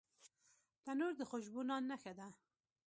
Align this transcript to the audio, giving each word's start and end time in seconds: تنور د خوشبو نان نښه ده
تنور 0.83 1.13
د 1.17 1.21
خوشبو 1.29 1.61
نان 1.69 1.83
نښه 1.91 2.13
ده 2.19 2.27